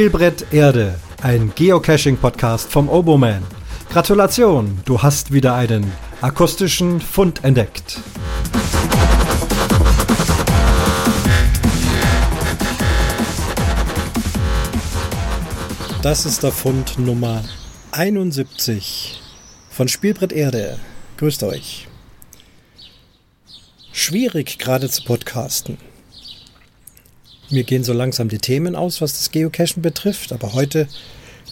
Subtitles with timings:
[0.00, 3.42] Spielbrett Erde, ein Geocaching-Podcast vom Oboman.
[3.90, 5.92] Gratulation, du hast wieder einen
[6.22, 7.98] akustischen Fund entdeckt.
[16.00, 17.44] Das ist der Fund Nummer
[17.92, 19.20] 71
[19.68, 20.78] von Spielbrett Erde.
[21.18, 21.88] Grüßt euch.
[23.92, 25.76] Schwierig gerade zu podcasten.
[27.50, 30.86] Mir gehen so langsam die Themen aus, was das Geocachen betrifft, aber heute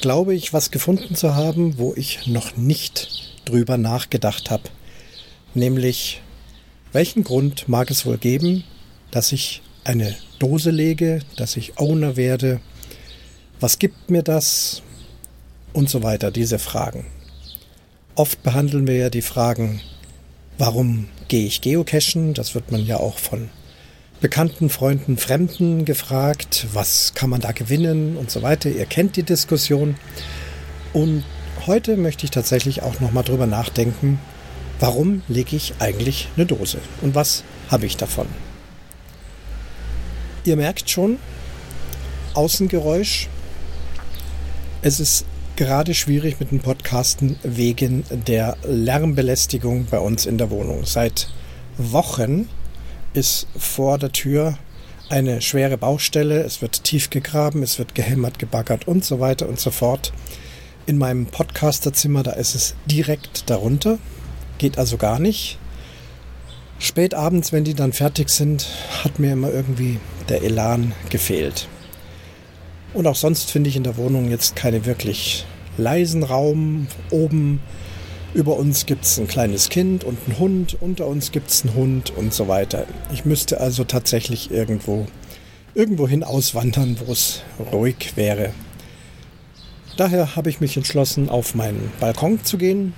[0.00, 4.64] glaube ich, was gefunden zu haben, wo ich noch nicht drüber nachgedacht habe.
[5.54, 6.22] Nämlich,
[6.92, 8.62] welchen Grund mag es wohl geben,
[9.10, 12.60] dass ich eine Dose lege, dass ich Owner werde,
[13.58, 14.82] was gibt mir das
[15.72, 17.06] und so weiter, diese Fragen.
[18.14, 19.80] Oft behandeln wir ja die Fragen,
[20.58, 22.34] warum gehe ich geocachen?
[22.34, 23.50] Das wird man ja auch von
[24.20, 28.68] Bekannten, Freunden, Fremden gefragt, was kann man da gewinnen und so weiter.
[28.68, 29.94] Ihr kennt die Diskussion.
[30.92, 31.22] Und
[31.66, 34.18] heute möchte ich tatsächlich auch nochmal drüber nachdenken,
[34.80, 38.26] warum lege ich eigentlich eine Dose und was habe ich davon?
[40.44, 41.18] Ihr merkt schon,
[42.34, 43.28] Außengeräusch.
[44.82, 50.84] Es ist gerade schwierig mit dem Podcasten wegen der Lärmbelästigung bei uns in der Wohnung.
[50.86, 51.28] Seit
[51.76, 52.48] Wochen
[53.12, 54.58] ist vor der Tür
[55.08, 56.42] eine schwere Baustelle.
[56.42, 60.12] Es wird tief gegraben, es wird gehämmert, gebaggert und so weiter und so fort.
[60.86, 63.98] In meinem Podcasterzimmer, da ist es direkt darunter.
[64.58, 65.58] Geht also gar nicht.
[66.78, 68.68] Spät abends, wenn die dann fertig sind,
[69.02, 71.68] hat mir immer irgendwie der Elan gefehlt.
[72.94, 75.44] Und auch sonst finde ich in der Wohnung jetzt keine wirklich
[75.76, 76.86] leisen Raum.
[77.10, 77.60] Oben
[78.38, 81.74] über uns gibt es ein kleines Kind und einen Hund, unter uns gibt es einen
[81.74, 82.86] Hund und so weiter.
[83.12, 85.08] Ich müsste also tatsächlich irgendwo
[85.74, 88.52] irgendwohin auswandern, wo es ruhig wäre.
[89.96, 92.92] Daher habe ich mich entschlossen, auf meinen Balkon zu gehen.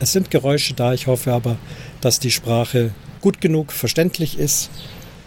[0.00, 1.56] Es sind Geräusche da, ich hoffe aber,
[2.00, 4.70] dass die Sprache gut genug verständlich ist.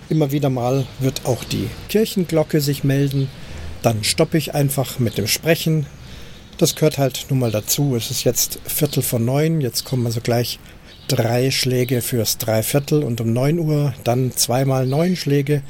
[0.10, 3.30] Immer wieder mal wird auch die Kirchenglocke sich melden.
[3.82, 5.86] Dann stoppe ich einfach mit dem Sprechen,
[6.58, 7.96] das gehört halt nun mal dazu.
[7.96, 10.60] Es ist jetzt Viertel vor neun, jetzt kommen also gleich
[11.08, 15.62] drei Schläge fürs Dreiviertel und um neun Uhr dann zweimal neun Schläge.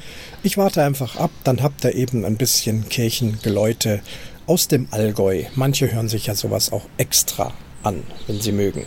[0.42, 4.00] Ich warte einfach ab, dann habt ihr eben ein bisschen Kirchengeläute
[4.46, 5.44] aus dem Allgäu.
[5.54, 8.84] Manche hören sich ja sowas auch extra an, wenn sie mögen.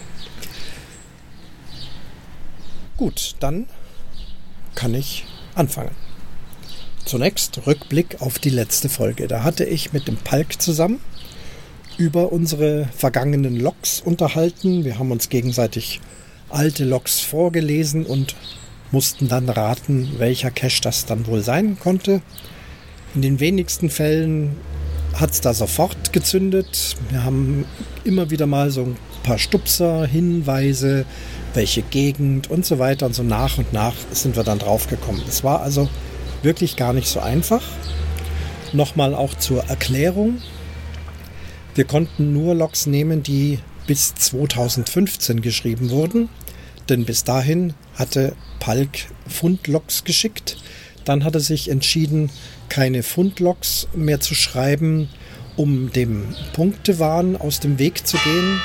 [2.98, 3.68] Gut, dann
[4.76, 5.92] kann ich anfangen.
[7.06, 9.28] Zunächst Rückblick auf die letzte Folge.
[9.28, 11.00] Da hatte ich mit dem Palk zusammen
[12.00, 14.86] über unsere vergangenen Logs unterhalten.
[14.86, 16.00] Wir haben uns gegenseitig
[16.50, 18.36] alte Logs vorgelesen und
[18.92, 22.22] mussten dann raten, welcher Cache das dann wohl sein konnte.
[23.14, 24.56] In den wenigsten Fällen
[25.14, 26.96] hat es da sofort gezündet.
[27.10, 27.66] Wir haben
[28.06, 31.06] immer wieder mal so ein paar Stupser, Hinweise,
[31.54, 35.22] welche Gegend und so weiter und so nach und nach sind wir dann drauf gekommen.
[35.28, 35.90] Es war also
[36.44, 37.64] wirklich gar nicht so einfach.
[38.72, 40.42] Nochmal auch zur Erklärung.
[41.80, 46.28] Wir konnten nur Logs nehmen, die bis 2015 geschrieben wurden,
[46.90, 50.58] denn bis dahin hatte Palk Fundlogs geschickt.
[51.06, 52.32] Dann hat er sich entschieden,
[52.68, 55.08] keine Fundlogs mehr zu schreiben,
[55.56, 58.62] um dem Punktewahn aus dem Weg zu gehen.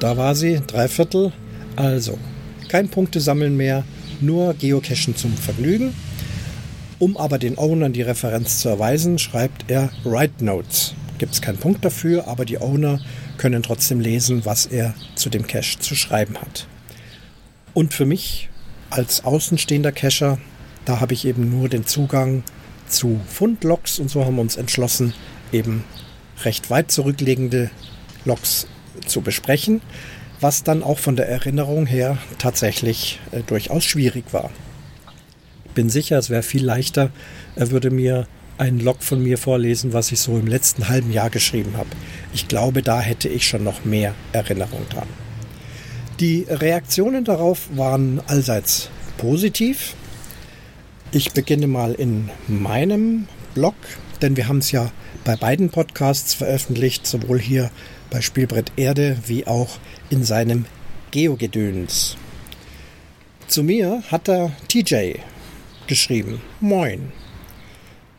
[0.00, 1.30] Da war sie, drei Viertel.
[1.76, 2.18] Also,
[2.66, 3.84] kein Punktesammeln mehr,
[4.20, 5.94] nur Geocachen zum Vergnügen.
[7.00, 10.94] Um aber den Ownern die Referenz zu erweisen, schreibt er Write Notes.
[11.18, 13.00] Gibt es keinen Punkt dafür, aber die Owner
[13.36, 16.66] können trotzdem lesen, was er zu dem Cache zu schreiben hat.
[17.72, 18.48] Und für mich
[18.90, 20.38] als außenstehender Cacher,
[20.84, 22.42] da habe ich eben nur den Zugang
[22.88, 25.14] zu Fundlogs und so haben wir uns entschlossen,
[25.52, 25.84] eben
[26.42, 27.70] recht weit zurückliegende
[28.24, 28.66] Logs
[29.06, 29.82] zu besprechen,
[30.40, 34.50] was dann auch von der Erinnerung her tatsächlich äh, durchaus schwierig war
[35.78, 37.12] bin sicher, es wäre viel leichter,
[37.54, 38.26] er würde mir
[38.58, 41.90] einen Log von mir vorlesen, was ich so im letzten halben Jahr geschrieben habe.
[42.34, 45.06] Ich glaube, da hätte ich schon noch mehr Erinnerung dran.
[46.18, 49.94] Die Reaktionen darauf waren allseits positiv.
[51.12, 53.76] Ich beginne mal in meinem Blog,
[54.20, 54.90] denn wir haben es ja
[55.22, 57.70] bei beiden Podcasts veröffentlicht, sowohl hier
[58.10, 59.78] bei Spielbrett Erde wie auch
[60.10, 60.64] in seinem
[61.12, 62.16] Geogedöns.
[63.46, 65.20] Zu mir hat der TJ
[65.88, 66.40] geschrieben.
[66.60, 67.12] Moin.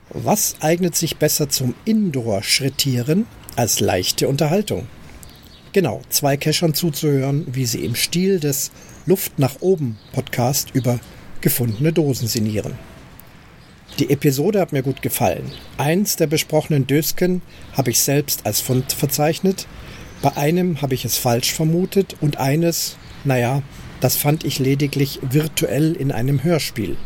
[0.10, 4.88] Was eignet sich besser zum Indoor-Schrittieren als leichte Unterhaltung?
[5.72, 8.72] Genau, zwei Cachern zuzuhören, wie sie im Stil des
[9.06, 11.00] Luft nach oben Podcast über
[11.42, 12.74] gefundene Dosen signieren.
[14.00, 15.52] Die Episode hat mir gut gefallen.
[15.78, 17.42] Eins der besprochenen Dösken
[17.74, 19.68] habe ich selbst als Fund verzeichnet.
[20.22, 23.62] Bei einem habe ich es falsch vermutet und eines, naja,
[24.00, 26.98] das fand ich lediglich virtuell in einem Hörspiel.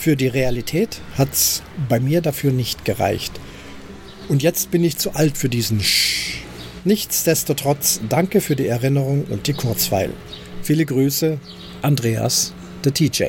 [0.00, 3.38] Für die Realität hat's bei mir dafür nicht gereicht.
[4.30, 6.38] Und jetzt bin ich zu alt für diesen Sch.
[6.84, 10.14] Nichtsdestotrotz danke für die Erinnerung und die Kurzweil.
[10.62, 11.38] Viele Grüße,
[11.82, 13.24] Andreas, der TJ.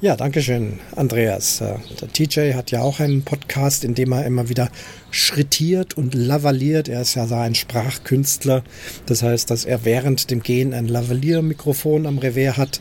[0.00, 1.60] Ja, danke schön, Andreas.
[1.60, 4.70] Äh, der TJ hat ja auch einen Podcast, in dem er immer wieder
[5.10, 6.88] schrittiert und lavaliert.
[6.88, 8.62] Er ist ja so ein Sprachkünstler.
[9.06, 12.80] Das heißt, dass er während dem Gehen ein Lavaliermikrofon am Revers hat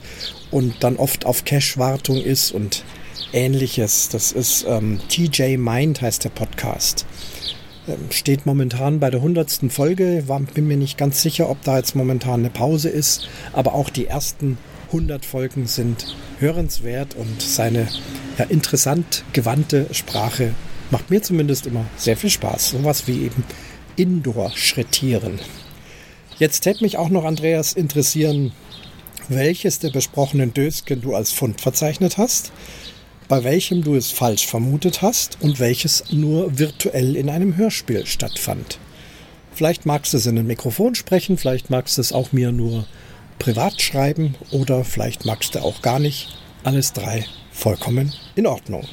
[0.51, 2.83] und dann oft auf Cache-Wartung ist und
[3.33, 4.09] ähnliches.
[4.09, 7.07] Das ist ähm, TJ Mind heißt der Podcast.
[7.87, 10.25] Ähm, steht momentan bei der hundertsten Folge.
[10.27, 13.27] War, bin mir nicht ganz sicher, ob da jetzt momentan eine Pause ist.
[13.53, 17.87] Aber auch die ersten 100 Folgen sind hörenswert und seine
[18.37, 20.53] ja, interessant gewandte Sprache
[20.91, 22.69] macht mir zumindest immer sehr viel Spaß.
[22.69, 23.43] Sowas wie eben
[23.95, 25.39] Indoor-Schrittieren.
[26.39, 28.51] Jetzt hätte mich auch noch, Andreas, interessieren,
[29.27, 32.51] welches der besprochenen Dösken du als Fund verzeichnet hast,
[33.27, 38.79] bei welchem du es falsch vermutet hast und welches nur virtuell in einem Hörspiel stattfand.
[39.53, 42.85] Vielleicht magst du es in ein Mikrofon sprechen, vielleicht magst du es auch mir nur
[43.39, 46.37] privat schreiben oder vielleicht magst du auch gar nicht.
[46.63, 48.87] Alles drei vollkommen in Ordnung.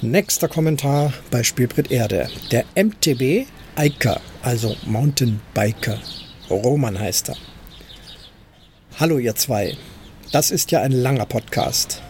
[0.00, 2.30] Nächster Kommentar bei Spielbrett Erde.
[2.50, 5.98] Der MTB Eiker, also Mountainbiker.
[6.50, 7.36] Roman heißt er.
[8.98, 9.76] Hallo ihr zwei.
[10.32, 12.02] Das ist ja ein langer Podcast.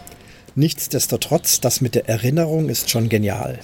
[0.55, 3.59] Nichtsdestotrotz, das mit der Erinnerung ist schon genial.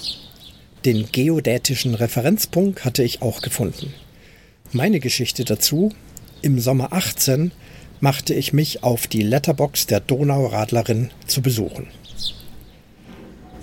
[0.85, 3.93] Den geodätischen Referenzpunkt hatte ich auch gefunden.
[4.71, 5.91] Meine Geschichte dazu
[6.41, 7.51] im Sommer 18
[7.99, 11.87] machte ich mich auf die Letterbox der Donauradlerin zu besuchen.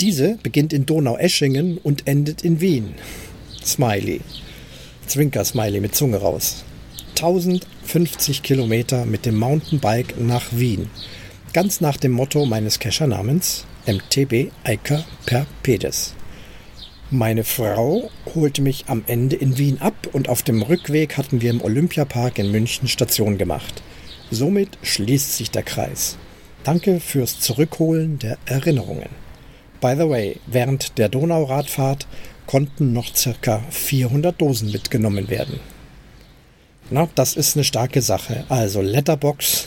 [0.00, 2.94] Diese beginnt in Donaueschingen und endet in Wien.
[3.64, 4.20] Smiley.
[5.06, 6.64] Zwinker-Smiley mit Zunge raus.
[7.10, 10.90] 1050 Kilometer mit dem Mountainbike nach Wien.
[11.52, 16.14] Ganz nach dem Motto meines Kescher-Namens MTB Eiker per Pedes.
[17.14, 21.50] Meine Frau holte mich am Ende in Wien ab und auf dem Rückweg hatten wir
[21.50, 23.82] im Olympiapark in München Station gemacht.
[24.30, 26.16] Somit schließt sich der Kreis.
[26.64, 29.10] Danke fürs Zurückholen der Erinnerungen.
[29.82, 32.06] By the way, während der Donauradfahrt
[32.46, 35.60] konnten noch circa 400 Dosen mitgenommen werden.
[36.88, 38.46] Na, das ist eine starke Sache.
[38.48, 39.66] Also Letterbox.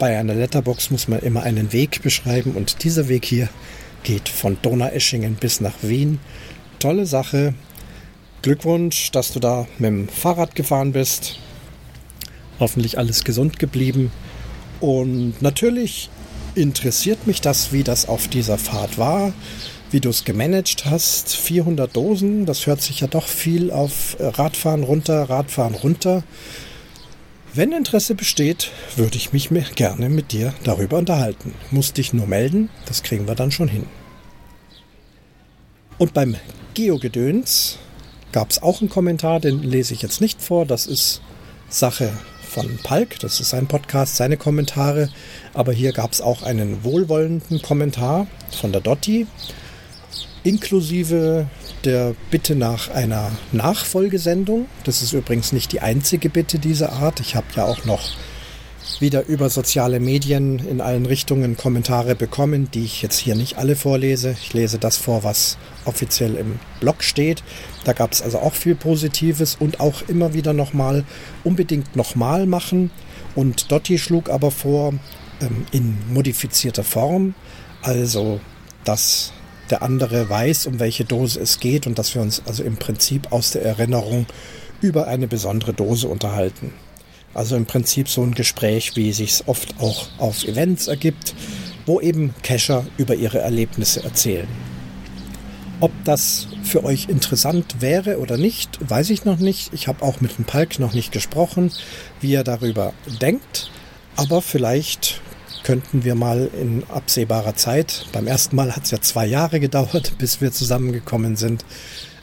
[0.00, 3.48] Bei einer Letterbox muss man immer einen Weg beschreiben und dieser Weg hier
[4.04, 6.20] geht von Donaueschingen bis nach Wien.
[6.78, 7.54] Tolle Sache.
[8.42, 11.38] Glückwunsch, dass du da mit dem Fahrrad gefahren bist.
[12.60, 14.12] Hoffentlich alles gesund geblieben.
[14.80, 16.10] Und natürlich
[16.54, 19.32] interessiert mich das, wie das auf dieser Fahrt war,
[19.90, 21.34] wie du es gemanagt hast.
[21.34, 26.22] 400 Dosen, das hört sich ja doch viel auf Radfahren runter, Radfahren runter.
[27.54, 31.54] Wenn Interesse besteht, würde ich mich gerne mit dir darüber unterhalten.
[31.70, 33.86] Muss dich nur melden, das kriegen wir dann schon hin.
[35.98, 36.36] Und beim
[36.74, 37.78] Geogedöns
[38.32, 40.66] gab es auch einen Kommentar, den lese ich jetzt nicht vor.
[40.66, 41.20] Das ist
[41.68, 45.08] Sache von Palk, das ist sein Podcast, seine Kommentare.
[45.52, 48.26] Aber hier gab es auch einen wohlwollenden Kommentar
[48.60, 49.26] von der Dotti,
[50.42, 51.46] inklusive
[51.84, 54.66] der Bitte nach einer Nachfolgesendung.
[54.84, 57.20] Das ist übrigens nicht die einzige Bitte dieser Art.
[57.20, 58.10] Ich habe ja auch noch
[59.00, 63.76] wieder über soziale Medien in allen Richtungen Kommentare bekommen, die ich jetzt hier nicht alle
[63.76, 64.36] vorlese.
[64.40, 67.42] Ich lese das vor, was offiziell im Blog steht.
[67.84, 71.04] Da gab es also auch viel Positives und auch immer wieder nochmal
[71.44, 72.90] unbedingt nochmal machen.
[73.34, 74.94] Und Dotti schlug aber vor,
[75.40, 77.34] ähm, in modifizierter Form,
[77.82, 78.40] also
[78.84, 79.32] dass
[79.70, 83.32] der andere weiß, um welche Dose es geht und dass wir uns also im Prinzip
[83.32, 84.26] aus der Erinnerung
[84.80, 86.72] über eine besondere Dose unterhalten.
[87.34, 91.34] Also im Prinzip so ein Gespräch, wie sich es oft auch auf Events ergibt,
[91.84, 94.48] wo eben Cacher über ihre Erlebnisse erzählen.
[95.80, 99.74] Ob das für euch interessant wäre oder nicht, weiß ich noch nicht.
[99.74, 101.72] Ich habe auch mit dem Palk noch nicht gesprochen,
[102.20, 103.70] wie er darüber denkt.
[104.16, 105.20] Aber vielleicht
[105.64, 110.14] könnten wir mal in absehbarer Zeit, beim ersten Mal hat es ja zwei Jahre gedauert,
[110.18, 111.64] bis wir zusammengekommen sind.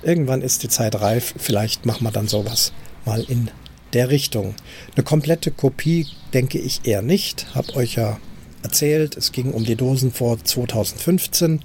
[0.04, 2.72] Irgendwann ist die Zeit reif, vielleicht machen wir dann sowas
[3.06, 3.50] mal in
[3.94, 4.56] der Richtung.
[4.96, 7.48] Eine komplette Kopie denke ich eher nicht.
[7.56, 8.20] Hab euch ja
[8.64, 11.62] erzählt, es ging um die Dosen vor 2015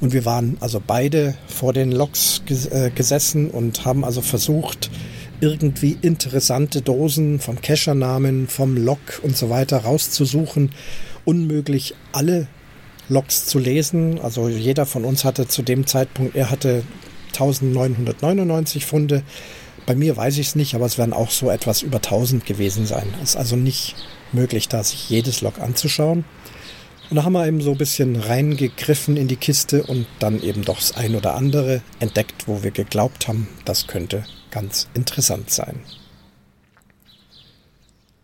[0.00, 4.90] und wir waren also beide vor den Loks äh, gesessen und haben also versucht,
[5.40, 10.70] irgendwie interessante Dosen vom Cacher-Namen, vom Log und so weiter rauszusuchen.
[11.24, 12.48] Unmöglich alle
[13.08, 14.20] Logs zu lesen.
[14.20, 16.82] Also jeder von uns hatte zu dem Zeitpunkt, er hatte
[17.28, 19.22] 1999 Funde.
[19.88, 22.84] Bei mir weiß ich es nicht, aber es werden auch so etwas über 1000 gewesen
[22.84, 23.06] sein.
[23.22, 23.96] Es ist also nicht
[24.32, 26.26] möglich, da sich jedes Log anzuschauen.
[27.08, 30.62] Und da haben wir eben so ein bisschen reingegriffen in die Kiste und dann eben
[30.62, 35.80] doch das ein oder andere entdeckt, wo wir geglaubt haben, das könnte ganz interessant sein.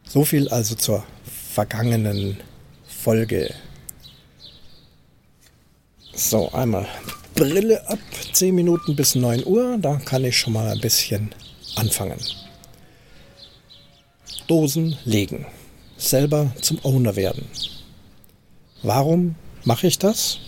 [0.06, 1.02] So viel also zur
[1.54, 2.42] vergangenen
[2.87, 3.54] Folge.
[6.14, 6.87] So, einmal
[7.35, 7.99] Brille ab,
[8.35, 11.35] 10 Minuten bis 9 Uhr, da kann ich schon mal ein bisschen
[11.76, 12.19] anfangen.
[14.47, 15.47] Dosen legen,
[15.97, 17.47] selber zum Owner werden.
[18.83, 20.38] Warum mache ich das?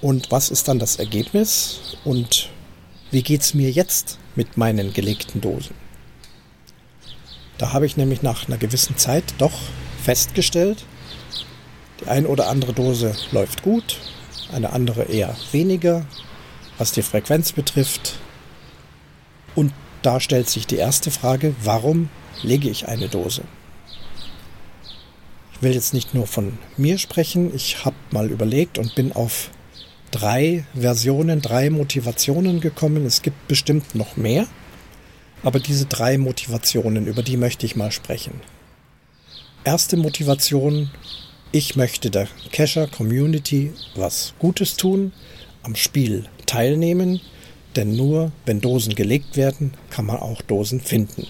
[0.00, 1.96] Und was ist dann das Ergebnis?
[2.04, 2.48] Und
[3.10, 5.74] wie geht es mir jetzt mit meinen gelegten Dosen?
[7.58, 9.52] Da habe ich nämlich nach einer gewissen Zeit doch
[10.02, 10.84] festgestellt,
[12.00, 13.98] die ein oder andere Dose läuft gut,
[14.52, 16.04] eine andere eher weniger,
[16.78, 18.18] was die Frequenz betrifft.
[19.54, 19.72] Und
[20.04, 22.10] da stellt sich die erste Frage, warum
[22.42, 23.42] lege ich eine Dose?
[25.54, 27.54] Ich will jetzt nicht nur von mir sprechen.
[27.54, 29.50] Ich habe mal überlegt und bin auf
[30.10, 33.06] drei Versionen, drei Motivationen gekommen.
[33.06, 34.46] Es gibt bestimmt noch mehr.
[35.42, 38.40] Aber diese drei Motivationen, über die möchte ich mal sprechen.
[39.64, 40.90] Erste Motivation,
[41.52, 45.12] ich möchte der Cacher Community was Gutes tun,
[45.62, 47.20] am Spiel teilnehmen,
[47.76, 51.26] denn nur wenn Dosen gelegt werden, kann man auch Dosen finden.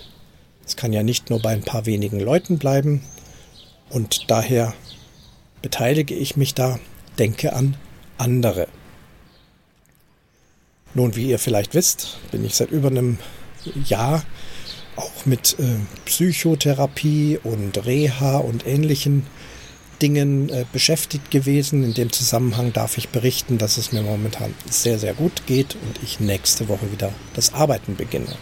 [0.66, 3.02] Es kann ja nicht nur bei ein paar wenigen Leuten bleiben,
[3.90, 4.74] und daher
[5.62, 6.78] beteilige ich mich da,
[7.18, 7.76] denke an
[8.18, 8.66] andere.
[10.94, 13.18] Nun, wie ihr vielleicht wisst, bin ich seit über einem
[13.86, 14.24] Jahr
[14.96, 19.26] auch mit äh, Psychotherapie und Reha und ähnlichen
[20.02, 21.84] Dingen äh, beschäftigt gewesen.
[21.84, 26.02] In dem Zusammenhang darf ich berichten, dass es mir momentan sehr, sehr gut geht und
[26.02, 28.36] ich nächste Woche wieder das Arbeiten beginne.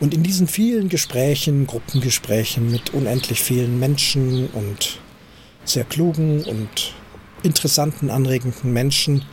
[0.00, 4.98] Und in diesen vielen Gesprächen, Gruppengesprächen mit unendlich vielen Menschen und
[5.64, 6.94] sehr klugen und
[7.42, 9.24] interessanten, anregenden Menschen,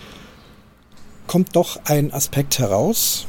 [1.26, 3.28] kommt doch ein Aspekt heraus,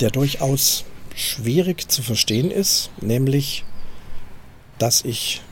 [0.00, 3.64] der durchaus schwierig zu verstehen ist, nämlich,
[4.78, 5.42] dass ich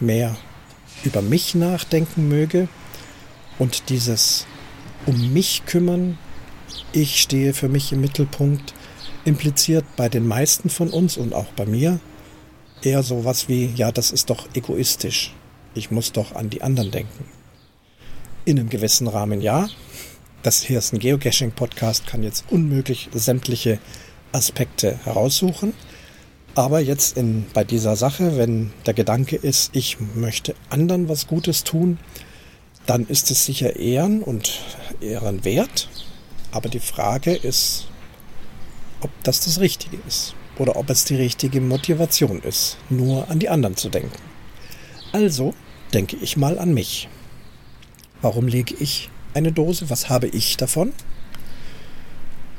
[0.00, 0.36] mehr
[1.04, 2.68] über mich nachdenken möge
[3.58, 4.46] und dieses
[5.06, 6.18] um mich kümmern,
[6.92, 8.74] ich stehe für mich im Mittelpunkt,
[9.24, 12.00] impliziert bei den meisten von uns und auch bei mir
[12.82, 15.34] eher so was wie, ja, das ist doch egoistisch.
[15.74, 17.24] Ich muss doch an die anderen denken.
[18.44, 19.68] In einem gewissen Rahmen ja.
[20.42, 23.78] Das hier ist ein Geocaching-Podcast, kann jetzt unmöglich sämtliche
[24.32, 25.74] Aspekte heraussuchen.
[26.60, 31.64] Aber jetzt in, bei dieser Sache, wenn der Gedanke ist, ich möchte anderen was Gutes
[31.64, 31.96] tun,
[32.84, 34.60] dann ist es sicher Ehren und
[35.00, 35.88] Ehrenwert.
[36.52, 37.86] Aber die Frage ist,
[39.00, 43.48] ob das das Richtige ist oder ob es die richtige Motivation ist, nur an die
[43.48, 44.20] anderen zu denken.
[45.12, 45.54] Also
[45.94, 47.08] denke ich mal an mich.
[48.20, 49.88] Warum lege ich eine Dose?
[49.88, 50.92] Was habe ich davon?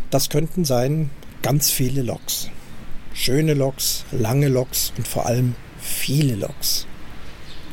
[0.09, 1.11] Das könnten sein
[1.43, 2.49] ganz viele Loks.
[3.13, 6.87] Schöne Loks, lange Loks und vor allem viele Loks.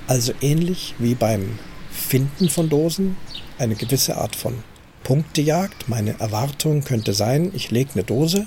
[0.06, 1.58] Also ähnlich wie beim
[1.90, 3.16] Finden von Dosen,
[3.58, 4.62] eine gewisse Art von
[5.04, 5.88] Punktejagd.
[5.88, 8.46] Meine Erwartung könnte sein, ich lege eine Dose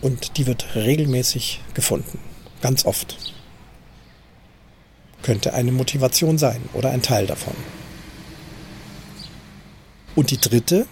[0.00, 2.18] und die wird regelmäßig gefunden.
[2.60, 3.16] Ganz oft.
[5.22, 7.54] Könnte eine Motivation sein oder ein Teil davon.
[10.14, 10.86] Und die dritte,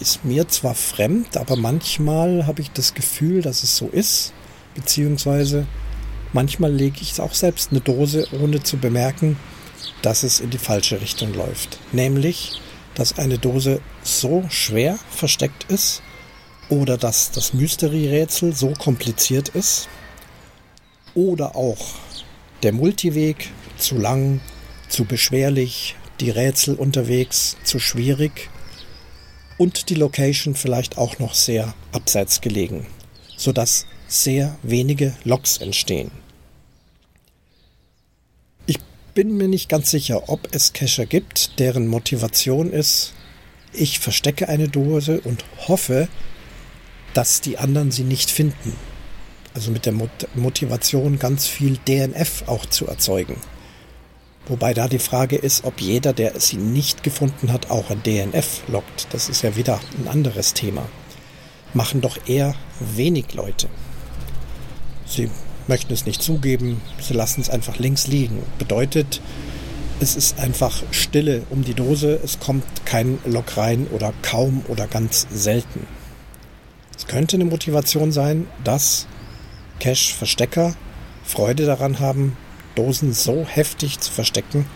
[0.00, 4.32] ist mir zwar fremd, aber manchmal habe ich das Gefühl, dass es so ist,
[4.74, 5.66] beziehungsweise
[6.32, 9.36] manchmal lege ich auch selbst eine Dose, ohne zu bemerken,
[10.02, 11.78] dass es in die falsche Richtung läuft.
[11.92, 12.60] Nämlich,
[12.94, 16.02] dass eine Dose so schwer versteckt ist
[16.68, 19.88] oder dass das Mystery-Rätsel so kompliziert ist
[21.14, 21.94] oder auch
[22.62, 24.40] der Multiweg zu lang,
[24.88, 28.50] zu beschwerlich, die Rätsel unterwegs zu schwierig
[29.60, 32.86] und die Location vielleicht auch noch sehr abseits gelegen,
[33.36, 36.10] sodass sehr wenige Loks entstehen
[39.14, 43.12] bin mir nicht ganz sicher, ob es Cacher gibt, deren Motivation ist,
[43.72, 46.08] ich verstecke eine Dose und hoffe,
[47.14, 48.74] dass die anderen sie nicht finden.
[49.52, 49.94] Also mit der
[50.34, 53.36] Motivation ganz viel DNF auch zu erzeugen.
[54.50, 58.62] Wobei da die Frage ist, ob jeder, der sie nicht gefunden hat, auch ein DNF
[58.66, 59.06] lockt.
[59.12, 60.88] Das ist ja wieder ein anderes Thema.
[61.72, 63.68] machen doch eher wenig Leute.
[65.06, 65.30] Sie
[65.68, 68.42] möchten es nicht zugeben, sie lassen es einfach links liegen.
[68.58, 69.20] Bedeutet,
[70.00, 74.88] es ist einfach Stille um die Dose, es kommt kein Lok rein oder kaum oder
[74.88, 75.86] ganz selten.
[76.98, 79.06] Es könnte eine Motivation sein, dass
[79.78, 80.74] Cache-Verstecker
[81.22, 82.36] Freude daran haben,
[82.74, 84.66] Dosen so heftig zu verstecken,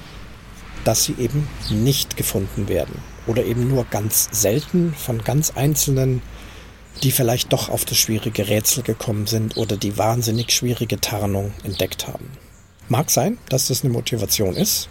[0.84, 3.00] dass sie eben nicht gefunden werden.
[3.26, 6.20] Oder eben nur ganz selten von ganz einzelnen,
[7.02, 12.06] die vielleicht doch auf das schwierige Rätsel gekommen sind oder die wahnsinnig schwierige Tarnung entdeckt
[12.06, 12.30] haben.
[12.88, 14.88] Mag sein, dass das eine Motivation ist.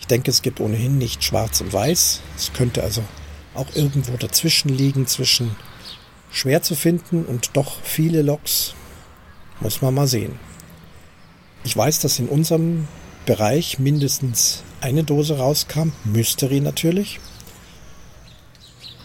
[0.00, 2.20] Ich denke, es gibt ohnehin nicht schwarz und weiß.
[2.36, 3.02] Es könnte also
[3.54, 5.56] auch irgendwo dazwischen liegen, zwischen
[6.30, 8.74] schwer zu finden und doch viele Loks.
[9.60, 10.38] Muss man mal sehen.
[11.64, 12.86] Ich weiß, dass in unserem
[13.24, 17.20] Bereich mindestens eine Dose rauskam, Mystery natürlich.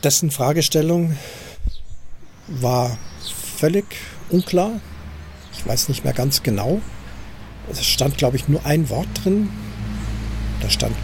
[0.04, 1.18] Dessen Fragestellung
[2.48, 2.98] war
[3.58, 3.86] völlig
[4.30, 4.82] unklar.
[5.58, 6.82] Ich weiß nicht mehr ganz genau.
[7.72, 9.50] Es stand, glaube ich, nur ein Wort drin.
[10.62, 10.96] Da stand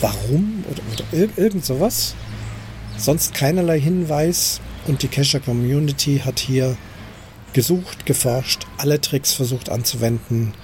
[0.00, 2.14] warum oder, oder irgend sowas.
[2.98, 4.60] Sonst keinerlei Hinweis.
[4.86, 6.76] Und die Cacher Community hat hier
[7.52, 10.54] gesucht, geforscht, alle Tricks versucht anzuwenden,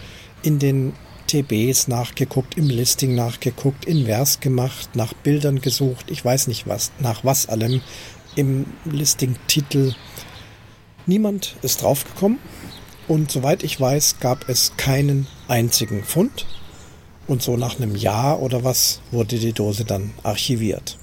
[0.44, 0.92] in den
[1.26, 7.24] TBs nachgeguckt, im Listing nachgeguckt, invers gemacht, nach Bildern gesucht, ich weiß nicht was, nach
[7.24, 7.80] was allem,
[8.36, 9.94] im Listing-Titel.
[11.06, 12.38] Niemand ist draufgekommen
[13.08, 16.46] und soweit ich weiß, gab es keinen einzigen Fund.
[17.26, 20.98] Und so nach einem Jahr oder was wurde die Dose dann archiviert.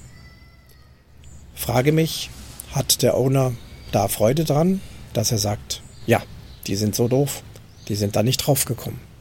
[1.52, 2.30] Frage mich,
[2.70, 3.54] hat der Owner
[3.90, 4.80] da Freude dran,
[5.14, 6.22] dass er sagt, ja,
[6.68, 7.42] die sind so doof,
[7.88, 9.11] die sind da nicht draufgekommen.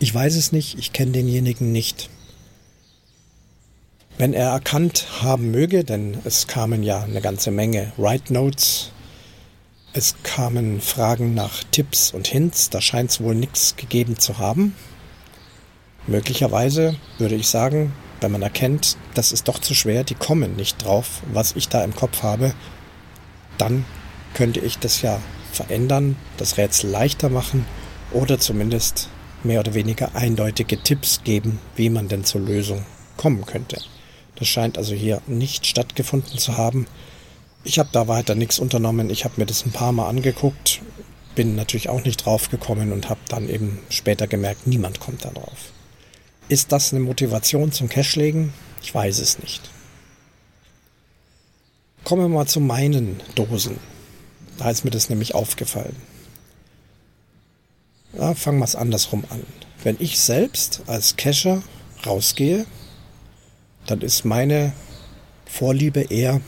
[0.00, 2.08] Ich weiß es nicht, ich kenne denjenigen nicht.
[4.16, 8.92] Wenn er erkannt haben möge, denn es kamen ja eine ganze Menge Write Notes,
[9.94, 14.76] es kamen Fragen nach Tipps und Hints, da scheint es wohl nichts gegeben zu haben.
[16.06, 20.84] Möglicherweise würde ich sagen, wenn man erkennt, das ist doch zu schwer, die kommen nicht
[20.84, 22.54] drauf, was ich da im Kopf habe,
[23.56, 23.84] dann
[24.34, 25.20] könnte ich das ja
[25.52, 27.66] verändern, das Rätsel leichter machen
[28.12, 29.08] oder zumindest
[29.44, 32.84] mehr oder weniger eindeutige Tipps geben, wie man denn zur Lösung
[33.16, 33.80] kommen könnte.
[34.36, 36.86] Das scheint also hier nicht stattgefunden zu haben.
[37.64, 39.10] Ich habe da weiter nichts unternommen.
[39.10, 40.80] Ich habe mir das ein paar Mal angeguckt,
[41.34, 45.30] bin natürlich auch nicht drauf gekommen und habe dann eben später gemerkt, niemand kommt da
[45.30, 45.72] drauf.
[46.48, 48.52] Ist das eine Motivation zum Cashlegen?
[48.82, 49.70] Ich weiß es nicht.
[52.04, 53.76] Kommen wir mal zu meinen Dosen.
[54.56, 55.96] Da ist mir das nämlich aufgefallen.
[58.12, 59.42] Ja, fangen wir es andersrum an.
[59.82, 61.62] Wenn ich selbst als Cacher
[62.06, 62.64] rausgehe,
[63.86, 64.72] dann ist meine
[65.46, 66.40] Vorliebe eher,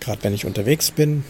[0.00, 1.24] gerade wenn ich unterwegs bin,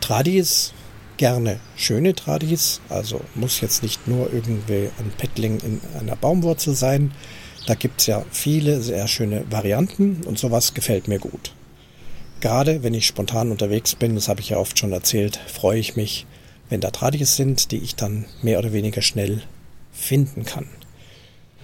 [0.00, 0.72] Tradis,
[1.16, 7.12] gerne schöne Tradis, also muss jetzt nicht nur irgendwie ein Paddling in einer Baumwurzel sein.
[7.66, 11.52] Da gibt es ja viele sehr schöne Varianten und sowas gefällt mir gut.
[12.40, 15.96] Gerade wenn ich spontan unterwegs bin, das habe ich ja oft schon erzählt, freue ich
[15.96, 16.26] mich,
[16.68, 19.42] wenn da Tradis sind, die ich dann mehr oder weniger schnell
[19.92, 20.68] finden kann.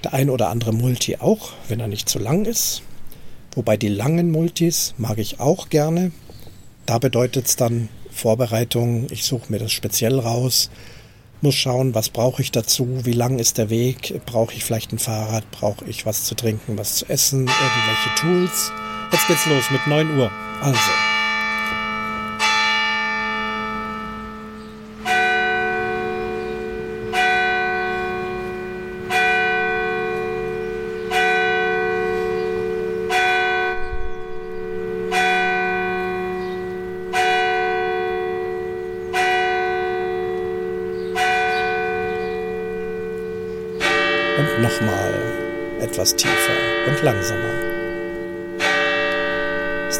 [0.02, 2.82] Der ein oder andere Multi auch, wenn er nicht zu lang ist.
[3.54, 6.12] Wobei die langen Multis mag ich auch gerne.
[6.86, 10.70] Da bedeutet es dann Vorbereitung, ich suche mir das speziell raus,
[11.40, 14.98] muss schauen, was brauche ich dazu, wie lang ist der Weg, brauche ich vielleicht ein
[14.98, 18.72] Fahrrad, brauche ich was zu trinken, was zu essen, irgendwelche Tools.
[19.12, 20.30] Jetzt geht's los mit 9 Uhr.
[20.62, 21.13] Also.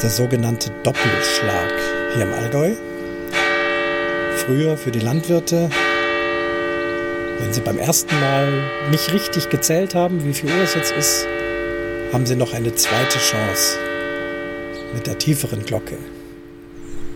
[0.05, 1.73] Der sogenannte Doppelschlag
[2.13, 2.75] hier im Allgäu.
[4.37, 5.71] Früher für die Landwirte,
[7.39, 11.27] wenn sie beim ersten Mal nicht richtig gezählt haben, wie viel Uhr es jetzt ist,
[12.13, 13.79] haben sie noch eine zweite Chance
[14.93, 15.97] mit der tieferen Glocke.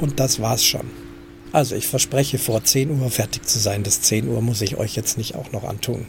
[0.00, 0.90] Und das war's schon.
[1.52, 3.82] Also ich verspreche vor 10 Uhr fertig zu sein.
[3.82, 6.06] Das 10 Uhr muss ich euch jetzt nicht auch noch antun.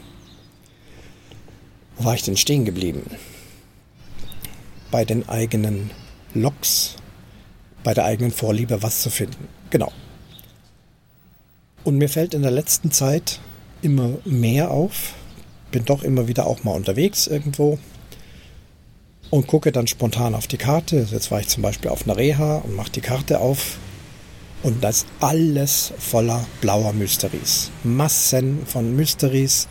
[1.98, 3.02] Wo war ich denn stehen geblieben?
[4.90, 5.90] Bei den eigenen
[6.34, 6.96] Loks
[7.82, 9.48] bei der eigenen Vorliebe was zu finden.
[9.70, 9.92] Genau.
[11.84, 13.40] Und mir fällt in der letzten Zeit
[13.82, 15.14] immer mehr auf,
[15.70, 17.78] bin doch immer wieder auch mal unterwegs irgendwo,
[19.30, 21.06] und gucke dann spontan auf die Karte.
[21.10, 23.78] Jetzt war ich zum Beispiel auf einer Reha und mache die Karte auf
[24.62, 27.70] und das alles voller blauer Mysteries.
[27.84, 29.68] Massen von Mysteries.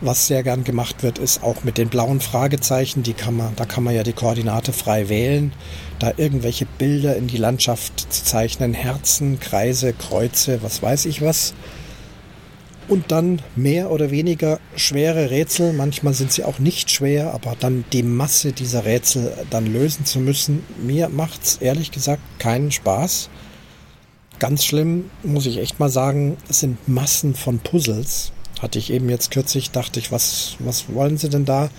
[0.00, 3.64] Was sehr gern gemacht wird, ist auch mit den blauen Fragezeichen, die kann man, da
[3.64, 5.52] kann man ja die Koordinate frei wählen,
[5.98, 11.52] da irgendwelche Bilder in die Landschaft zu zeichnen, Herzen, Kreise, Kreuze, was weiß ich was.
[12.86, 17.84] Und dann mehr oder weniger schwere Rätsel, manchmal sind sie auch nicht schwer, aber dann
[17.92, 23.30] die Masse dieser Rätsel dann lösen zu müssen, mir macht's ehrlich gesagt keinen Spaß.
[24.38, 28.30] Ganz schlimm, muss ich echt mal sagen, sind Massen von Puzzles.
[28.60, 31.70] Hatte ich eben jetzt kürzlich, dachte ich, was, was wollen Sie denn da?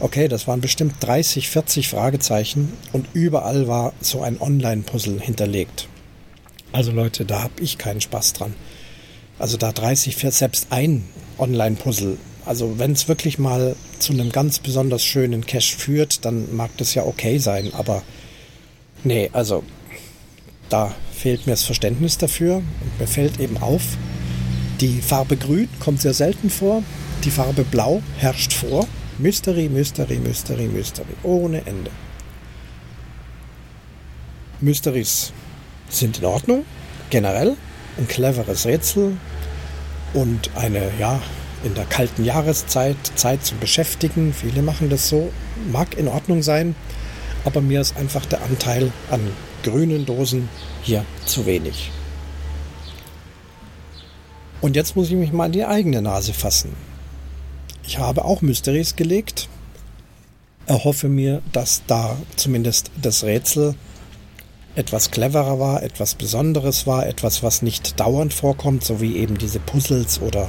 [0.00, 5.88] Okay, das waren bestimmt 30, 40 Fragezeichen und überall war so ein Online-Puzzle hinterlegt.
[6.72, 8.54] Also Leute, da habe ich keinen Spaß dran.
[9.38, 11.04] Also da 30, selbst ein
[11.38, 12.18] Online-Puzzle.
[12.44, 16.94] Also wenn es wirklich mal zu einem ganz besonders schönen Cache führt, dann mag das
[16.94, 17.72] ja okay sein.
[17.74, 18.02] Aber
[19.04, 19.62] nee, also
[20.68, 22.56] da fehlt mir das Verständnis dafür.
[22.56, 23.82] Und mir fällt eben auf,
[24.80, 26.82] die Farbe Grün kommt sehr selten vor.
[27.24, 28.86] Die Farbe Blau herrscht vor.
[29.18, 31.14] Mystery, Mystery, Mystery, Mystery.
[31.22, 31.90] Ohne Ende.
[34.60, 35.32] Mysteries
[35.88, 36.64] sind in Ordnung,
[37.10, 37.56] generell.
[37.96, 39.16] Ein cleveres Rätsel
[40.14, 41.20] und eine, ja,
[41.62, 44.34] in der kalten Jahreszeit Zeit zum Beschäftigen.
[44.34, 45.30] Viele machen das so.
[45.70, 46.74] Mag in Ordnung sein,
[47.44, 49.20] aber mir ist einfach der Anteil an
[49.62, 50.48] grünen Dosen
[50.82, 51.90] hier zu wenig.
[54.64, 56.72] Und jetzt muss ich mich mal in die eigene Nase fassen.
[57.86, 59.50] Ich habe auch Mysteries gelegt.
[60.64, 63.74] Erhoffe mir, dass da zumindest das Rätsel
[64.74, 69.58] etwas cleverer war, etwas Besonderes war, etwas, was nicht dauernd vorkommt, so wie eben diese
[69.60, 70.48] Puzzles oder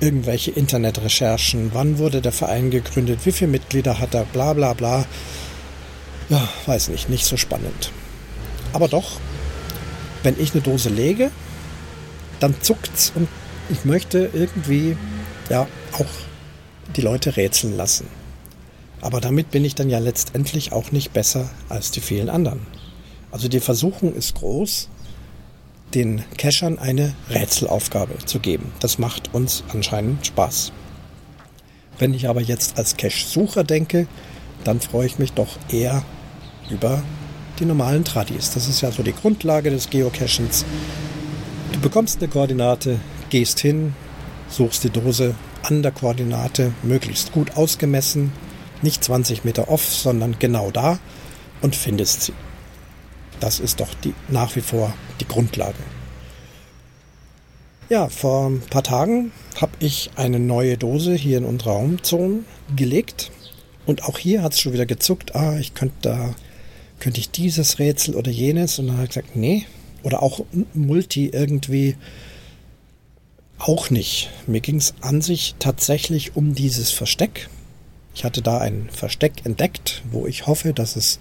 [0.00, 1.72] irgendwelche Internetrecherchen.
[1.74, 3.26] Wann wurde der Verein gegründet?
[3.26, 4.24] Wie viele Mitglieder hat er?
[4.24, 5.04] Bla bla bla.
[6.30, 7.92] Ja, weiß nicht, nicht so spannend.
[8.72, 9.20] Aber doch,
[10.22, 11.30] wenn ich eine Dose lege,
[12.40, 13.28] dann zuckt's und
[13.70, 14.96] ich möchte irgendwie
[15.48, 16.06] ja auch
[16.96, 18.06] die Leute rätseln lassen.
[19.00, 22.60] Aber damit bin ich dann ja letztendlich auch nicht besser als die vielen anderen.
[23.30, 24.88] Also die Versuchung ist groß,
[25.94, 28.72] den Cachern eine Rätselaufgabe zu geben.
[28.80, 30.72] Das macht uns anscheinend Spaß.
[31.98, 34.06] Wenn ich aber jetzt als Cache-Sucher denke,
[34.64, 36.02] dann freue ich mich doch eher
[36.70, 37.02] über
[37.58, 38.52] die normalen Tradis.
[38.52, 40.64] Das ist ja so die Grundlage des Geocachens.
[41.72, 42.98] Du bekommst eine Koordinate,
[43.32, 43.94] gehst hin,
[44.50, 48.30] suchst die Dose an der Koordinate, möglichst gut ausgemessen,
[48.82, 50.98] nicht 20 Meter off, sondern genau da
[51.62, 52.34] und findest sie.
[53.40, 55.78] Das ist doch die, nach wie vor die Grundlage.
[57.88, 62.40] Ja, vor ein paar Tagen habe ich eine neue Dose hier in unsere Raumzone
[62.76, 63.32] gelegt.
[63.86, 65.34] Und auch hier hat es schon wieder gezuckt.
[65.34, 66.34] Ah, ich könnte da
[67.00, 68.78] könnte ich dieses Rätsel oder jenes?
[68.78, 69.66] Und dann habe ich gesagt, nee.
[70.02, 71.96] Oder auch Multi irgendwie
[73.62, 74.30] auch nicht.
[74.46, 77.48] Mir ging es an sich tatsächlich um dieses Versteck.
[78.14, 81.18] Ich hatte da ein Versteck entdeckt, wo ich hoffe, dass es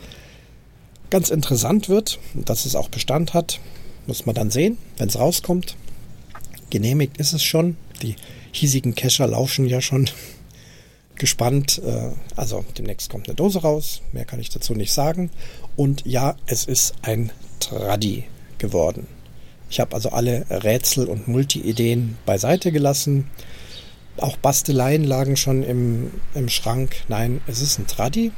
[1.10, 3.60] ganz interessant wird und dass es auch Bestand hat.
[4.08, 5.76] Muss man dann sehen, wenn es rauskommt.
[6.70, 7.78] Genehmigt ist es schon.
[8.02, 8.16] Die
[8.52, 10.10] hiesigen Kescher lauschen ja schon
[11.16, 11.80] gespannt.
[11.86, 14.02] Äh, also demnächst kommt eine Dose raus.
[14.12, 15.30] Mehr kann ich dazu nicht sagen.
[15.76, 18.24] Und ja, es ist ein Tradi
[18.58, 19.08] geworden.
[19.72, 23.32] Ich habe also alle Rätsel und Multi-Ideen beiseite gelassen.
[24.18, 26.98] Auch Basteleien lagen schon im, im Schrank.
[27.08, 28.34] Nein, es ist ein Tradi.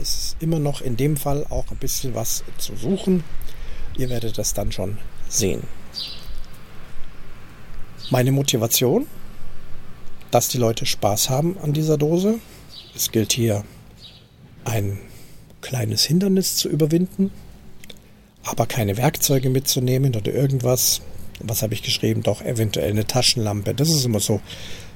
[0.00, 3.22] Es ist immer noch in dem Fall auch ein bisschen was zu suchen.
[3.98, 4.96] Ihr werdet das dann schon
[5.28, 5.62] sehen.
[8.10, 9.06] Meine Motivation,
[10.30, 12.36] dass die Leute Spaß haben an dieser Dose.
[12.96, 13.62] Es gilt hier
[14.64, 14.98] ein
[15.60, 17.30] kleines Hindernis zu überwinden,
[18.44, 21.02] aber keine Werkzeuge mitzunehmen oder irgendwas.
[21.40, 22.22] Was habe ich geschrieben?
[22.22, 23.74] Doch eventuell eine Taschenlampe.
[23.74, 24.40] Das ist immer so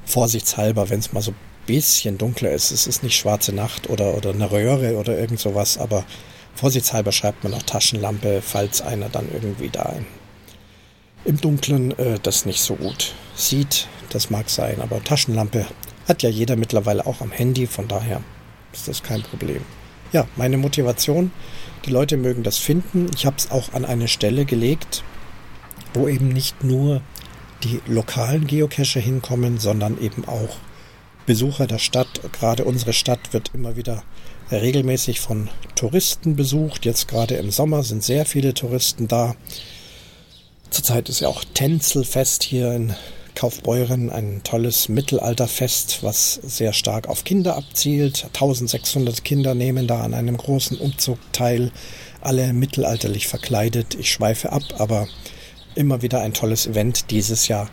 [0.04, 2.70] vorsichtshalber, wenn es mal so ein bisschen dunkler ist.
[2.70, 6.04] Es ist nicht schwarze Nacht oder, oder eine Röhre oder irgend sowas, aber
[6.54, 9.94] vorsichtshalber schreibt man noch Taschenlampe, falls einer dann irgendwie da
[11.24, 13.88] im Dunkeln äh, das nicht so gut sieht.
[14.10, 15.66] Das mag sein, aber Taschenlampe
[16.06, 18.22] hat ja jeder mittlerweile auch am Handy, von daher
[18.72, 19.62] ist das kein Problem
[20.12, 21.30] ja, meine Motivation.
[21.86, 23.10] Die Leute mögen das finden.
[23.14, 25.04] Ich habe es auch an eine Stelle gelegt,
[25.94, 27.00] wo eben nicht nur
[27.62, 30.56] die lokalen Geocacher hinkommen, sondern eben auch
[31.26, 32.20] Besucher der Stadt.
[32.32, 34.02] Gerade unsere Stadt wird immer wieder
[34.50, 36.84] regelmäßig von Touristen besucht.
[36.84, 39.36] Jetzt gerade im Sommer sind sehr viele Touristen da.
[40.70, 42.94] Zurzeit ist ja auch Tänzelfest hier in
[43.36, 48.24] Kaufbeuren ein tolles Mittelalterfest, was sehr stark auf Kinder abzielt.
[48.32, 51.70] 1600 Kinder nehmen da an einem großen Umzug teil,
[52.20, 53.94] alle mittelalterlich verkleidet.
[53.94, 55.06] Ich schweife ab, aber
[55.76, 57.10] immer wieder ein tolles Event.
[57.10, 57.68] Dieses Jahr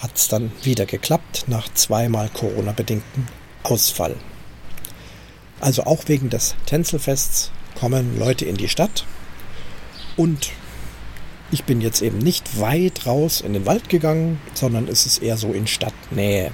[0.00, 3.28] hat es dann wieder geklappt, nach zweimal Corona-bedingten
[3.62, 4.16] Ausfall.
[5.60, 9.06] Also auch wegen des Tänzelfests kommen Leute in die Stadt
[10.16, 10.50] und
[11.50, 15.36] ich bin jetzt eben nicht weit raus in den Wald gegangen, sondern es ist eher
[15.36, 16.50] so in Stadtnähe,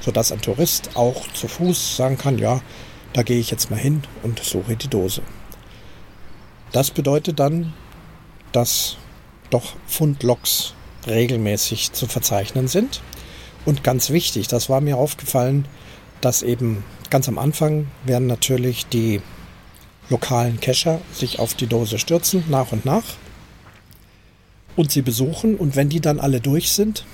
[0.00, 2.60] sodass ein Tourist auch zu Fuß sagen kann, ja,
[3.12, 5.22] da gehe ich jetzt mal hin und suche die Dose.
[6.72, 7.74] Das bedeutet dann,
[8.52, 8.96] dass
[9.50, 10.74] doch Fundloks
[11.06, 13.02] regelmäßig zu verzeichnen sind.
[13.64, 15.66] Und ganz wichtig, das war mir aufgefallen,
[16.20, 19.20] dass eben ganz am Anfang werden natürlich die
[20.08, 23.04] lokalen Kescher sich auf die Dose stürzen, nach und nach,
[24.76, 25.56] und sie besuchen.
[25.56, 27.04] Und wenn die dann alle durch sind,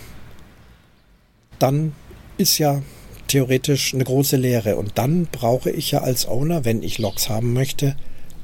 [1.59, 1.93] dann
[2.37, 2.83] ist ja
[3.27, 4.77] theoretisch eine große Lehre.
[4.77, 7.97] Und dann brauche ich ja als Owner, wenn ich Loks haben möchte,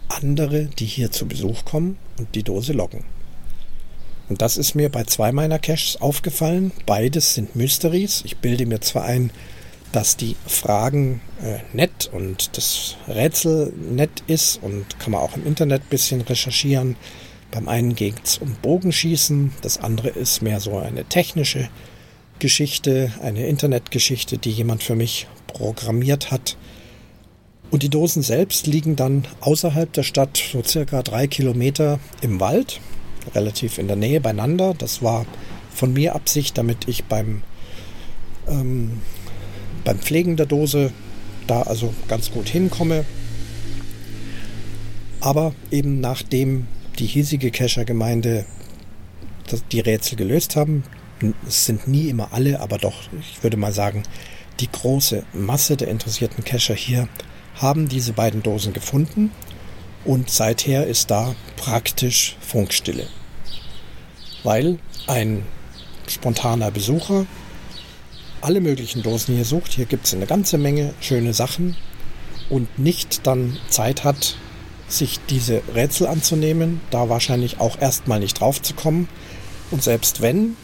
[0.08, 3.04] andere, die hier zu Besuch kommen und die Dose loggen.
[4.28, 6.72] Und das ist mir bei zwei meiner Caches aufgefallen.
[6.86, 8.22] Beides sind Mysteries.
[8.24, 9.30] Ich bilde mir zwar ein,
[9.92, 15.46] dass die Fragen äh, nett und das Rätsel nett ist und kann man auch im
[15.46, 16.96] Internet ein bisschen recherchieren.
[17.54, 21.68] Beim einen geht es um Bogenschießen, das andere ist mehr so eine technische
[22.40, 26.56] Geschichte, eine Internetgeschichte, die jemand für mich programmiert hat.
[27.70, 32.80] Und die Dosen selbst liegen dann außerhalb der Stadt, so circa drei Kilometer im Wald,
[33.36, 34.74] relativ in der Nähe beieinander.
[34.76, 35.24] Das war
[35.70, 37.44] von mir Absicht, damit ich beim
[38.48, 39.00] ähm,
[39.84, 40.90] beim Pflegen der Dose
[41.46, 43.04] da also ganz gut hinkomme.
[45.20, 46.66] Aber eben nachdem
[46.98, 48.44] die hiesige Kescher-Gemeinde
[49.72, 50.84] die Rätsel gelöst haben,
[51.46, 54.02] es sind nie immer alle, aber doch, ich würde mal sagen,
[54.60, 57.08] die große Masse der interessierten Kescher hier
[57.56, 59.30] haben diese beiden Dosen gefunden
[60.04, 63.06] und seither ist da praktisch Funkstille.
[64.42, 65.44] Weil ein
[66.08, 67.26] spontaner Besucher
[68.40, 69.72] alle möglichen Dosen hier sucht.
[69.72, 71.76] Hier gibt es eine ganze Menge schöne Sachen
[72.50, 74.36] und nicht dann Zeit hat,
[74.88, 79.08] sich diese Rätsel anzunehmen, da wahrscheinlich auch erstmal nicht drauf zu kommen.
[79.70, 80.56] Und selbst wenn,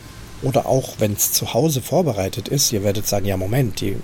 [0.43, 3.97] oder auch wenn es zu Hause vorbereitet ist, ihr werdet sagen, ja Moment, die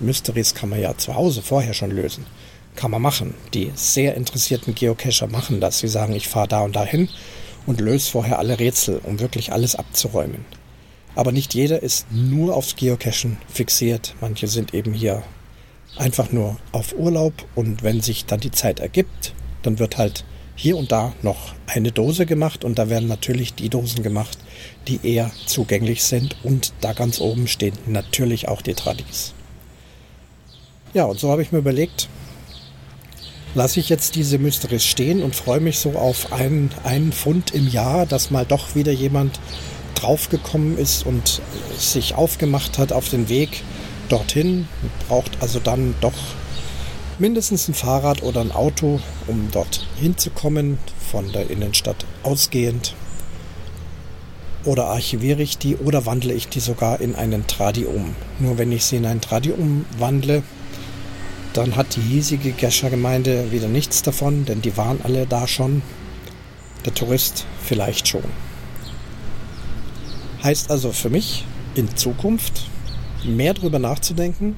[0.00, 2.26] Mysteries kann man ja zu Hause vorher schon lösen.
[2.74, 3.34] Kann man machen.
[3.54, 5.78] Die sehr interessierten Geocacher machen das.
[5.78, 7.08] Sie sagen, ich fahre da und dahin
[7.66, 10.44] und löse vorher alle Rätsel, um wirklich alles abzuräumen.
[11.14, 14.14] Aber nicht jeder ist nur aufs Geocachen fixiert.
[14.20, 15.22] Manche sind eben hier
[15.96, 20.76] einfach nur auf Urlaub und wenn sich dann die Zeit ergibt, dann wird halt hier
[20.76, 24.38] und da noch eine Dose gemacht und da werden natürlich die Dosen gemacht,
[24.88, 29.34] die eher zugänglich sind und da ganz oben stehen natürlich auch die Tradis.
[30.94, 32.08] Ja, und so habe ich mir überlegt,
[33.54, 37.68] lasse ich jetzt diese Mysteries stehen und freue mich so auf einen, einen Pfund im
[37.68, 39.38] Jahr, dass mal doch wieder jemand
[39.94, 41.42] draufgekommen ist und
[41.76, 43.62] sich aufgemacht hat auf den Weg
[44.08, 44.68] dorthin,
[45.08, 46.14] braucht also dann doch
[47.18, 50.78] mindestens ein Fahrrad oder ein Auto, um dort hinzukommen,
[51.10, 52.94] von der Innenstadt ausgehend.
[54.64, 58.16] Oder archiviere ich die oder wandle ich die sogar in einen Tradi um.
[58.40, 60.42] Nur wenn ich sie in einen Tradi umwandle,
[61.52, 65.82] dann hat die hiesige Gescher-Gemeinde wieder nichts davon, denn die waren alle da schon.
[66.84, 68.24] Der Tourist vielleicht schon.
[70.42, 72.64] Heißt also für mich in Zukunft
[73.26, 74.56] mehr darüber nachzudenken,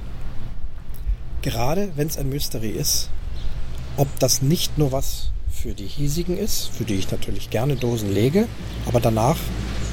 [1.41, 3.09] gerade wenn es ein Mystery ist,
[3.97, 8.13] ob das nicht nur was für die hiesigen ist, für die ich natürlich gerne Dosen
[8.13, 8.47] lege,
[8.85, 9.37] aber danach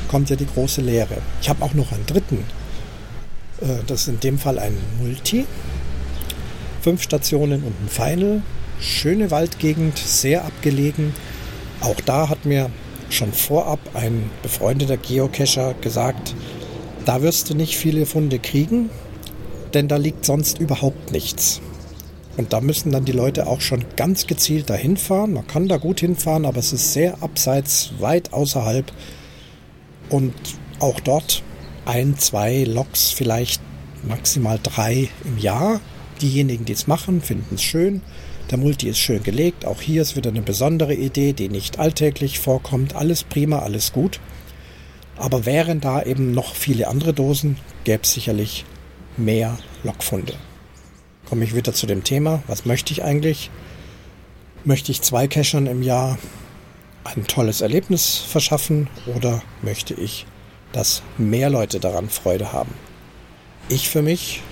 [0.08, 1.18] kommt ja die große Lehre.
[1.40, 2.44] Ich habe auch noch einen dritten.
[3.60, 5.46] Äh, das ist in dem Fall ein Multi.
[6.82, 8.42] Fünf Stationen und ein Final.
[8.80, 11.12] Schöne Waldgegend, sehr abgelegen.
[11.80, 12.70] Auch da hat mir
[13.10, 16.34] schon vorab ein befreundeter Geocacher gesagt,
[17.06, 18.90] da wirst du nicht viele Funde kriegen,
[19.72, 21.62] denn da liegt sonst überhaupt nichts.
[22.36, 25.32] Und da müssen dann die Leute auch schon ganz gezielt dahin fahren.
[25.32, 28.92] Man kann da gut hinfahren, aber es ist sehr abseits, weit außerhalb.
[30.10, 30.34] Und
[30.80, 31.42] auch dort
[31.86, 33.62] ein, zwei Loks, vielleicht
[34.06, 35.80] maximal drei im Jahr.
[36.20, 38.02] Diejenigen, die es machen, finden es schön.
[38.50, 39.64] Der Multi ist schön gelegt.
[39.64, 42.94] Auch hier ist wieder eine besondere Idee, die nicht alltäglich vorkommt.
[42.94, 44.20] Alles prima, alles gut.
[45.16, 48.64] Aber wären da eben noch viele andere Dosen, gäbe es sicherlich
[49.16, 50.34] mehr Lokfunde.
[51.28, 52.42] Komme ich wieder zu dem Thema.
[52.46, 53.50] Was möchte ich eigentlich?
[54.64, 56.18] Möchte ich zwei Cachern im Jahr
[57.04, 60.26] ein tolles Erlebnis verschaffen oder möchte ich
[60.76, 62.74] dass mehr Leute daran Freude haben.
[63.70, 64.42] Ich für mich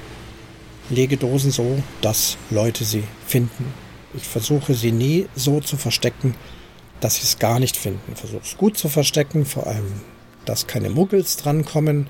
[0.89, 3.73] lege Dosen so, dass Leute sie finden.
[4.15, 6.35] Ich versuche sie nie so zu verstecken,
[7.01, 8.17] dass sie es gar nicht finden.
[8.17, 10.01] Versuche es gut zu verstecken, vor allem,
[10.45, 12.07] dass keine Muggels drankommen.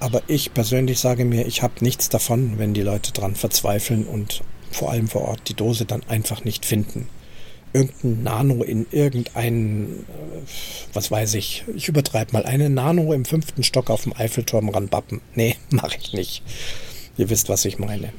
[0.00, 4.42] Aber ich persönlich sage mir, ich habe nichts davon, wenn die Leute dran verzweifeln und
[4.70, 7.08] vor allem vor Ort die Dose dann einfach nicht finden.
[7.72, 13.62] Irgendein Nano in irgendein, äh, was weiß ich, ich übertreibe mal, eine Nano im fünften
[13.62, 15.20] Stock auf dem Eiffelturm ranbappen.
[15.34, 16.42] Nee, mache ich nicht.
[17.16, 18.12] Ihr wisst, was ich meine.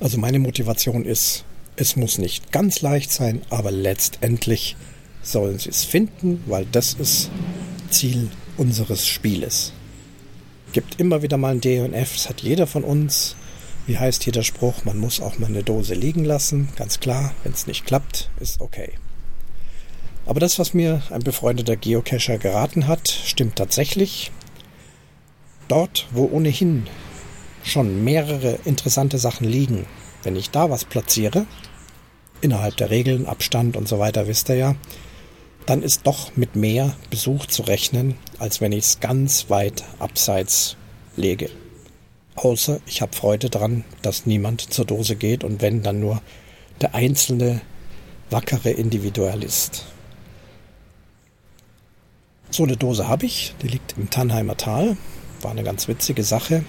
[0.00, 1.44] Also meine Motivation ist,
[1.76, 4.76] es muss nicht ganz leicht sein, aber letztendlich
[5.22, 7.30] sollen sie es finden, weil das ist
[7.92, 9.72] Ziel unseres Spieles.
[10.72, 13.36] Gibt immer wieder mal ein D und F, das hat jeder von uns.
[13.86, 14.84] Wie heißt hier der Spruch?
[14.84, 16.68] Man muss auch mal eine Dose liegen lassen.
[16.76, 18.92] Ganz klar, wenn es nicht klappt, ist okay.
[20.24, 24.30] Aber das, was mir ein befreundeter Geocacher geraten hat, stimmt tatsächlich.
[25.68, 26.86] Dort, wo ohnehin
[27.64, 29.86] schon mehrere interessante Sachen liegen,
[30.22, 31.46] wenn ich da was platziere,
[32.40, 34.74] innerhalb der Regeln, Abstand und so weiter, wisst ihr ja,
[35.66, 40.76] dann ist doch mit mehr Besuch zu rechnen, als wenn ich es ganz weit abseits
[41.16, 41.50] lege.
[42.34, 46.22] Außer ich habe Freude daran, dass niemand zur Dose geht und wenn dann nur
[46.80, 47.60] der einzelne
[48.30, 49.84] wackere Individualist.
[52.50, 54.96] So eine Dose habe ich, die liegt im Tannheimer Tal,
[55.42, 56.64] war eine ganz witzige Sache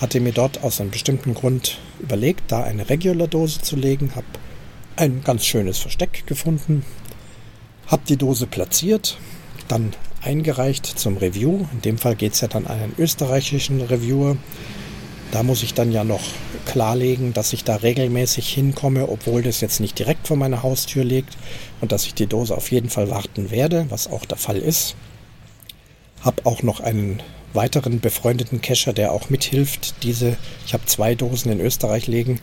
[0.00, 4.26] hatte mir dort aus einem bestimmten Grund überlegt, da eine Regular-Dose zu legen, habe
[4.96, 6.84] ein ganz schönes Versteck gefunden,
[7.90, 9.18] habe die Dose platziert,
[9.68, 11.66] dann eingereicht zum Review.
[11.72, 14.36] In dem Fall geht es ja dann an einen österreichischen Reviewer.
[15.32, 16.22] Da muss ich dann ja noch
[16.66, 21.36] klarlegen, dass ich da regelmäßig hinkomme, obwohl das jetzt nicht direkt vor meiner Haustür liegt
[21.80, 24.96] und dass ich die Dose auf jeden Fall warten werde, was auch der Fall ist.
[26.22, 27.22] Hab auch noch einen
[27.52, 30.36] weiteren befreundeten Cacher, der auch mithilft, diese,
[30.66, 32.40] ich habe zwei Dosen in Österreich legen,